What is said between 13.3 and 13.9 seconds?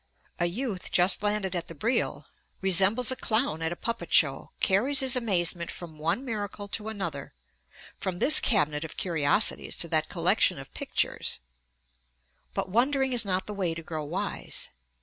the way to